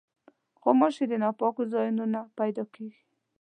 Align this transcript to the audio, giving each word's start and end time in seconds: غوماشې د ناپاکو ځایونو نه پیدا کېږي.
غوماشې 0.61 1.05
د 1.07 1.13
ناپاکو 1.23 1.63
ځایونو 1.73 2.03
نه 2.13 2.21
پیدا 2.37 2.63
کېږي. 2.75 3.01